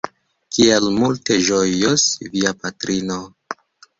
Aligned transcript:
Kiel 0.55 0.87
multe 0.95 1.37
ĝojos 1.49 2.05
via 2.37 2.53
patrino! 2.63 3.21